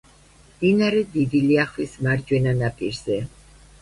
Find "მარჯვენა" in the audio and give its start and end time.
2.07-2.55